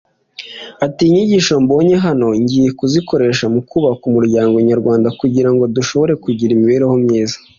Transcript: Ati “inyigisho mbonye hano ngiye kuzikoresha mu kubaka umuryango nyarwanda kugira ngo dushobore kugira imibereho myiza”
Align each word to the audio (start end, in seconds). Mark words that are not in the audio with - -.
Ati 0.85 1.01
“inyigisho 1.05 1.53
mbonye 1.63 1.95
hano 2.05 2.27
ngiye 2.41 2.69
kuzikoresha 2.79 3.45
mu 3.53 3.61
kubaka 3.69 4.03
umuryango 4.11 4.55
nyarwanda 4.69 5.07
kugira 5.19 5.49
ngo 5.53 5.63
dushobore 5.75 6.13
kugira 6.23 6.51
imibereho 6.53 6.95
myiza” 7.03 7.35